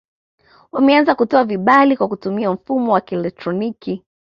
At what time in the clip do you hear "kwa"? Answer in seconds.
1.97-2.07